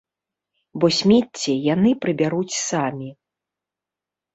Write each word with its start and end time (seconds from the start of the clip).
Бо 0.83 0.89
смецце 1.01 1.51
яны 1.73 1.95
прыбяруць 2.03 2.59
самі. 2.67 3.09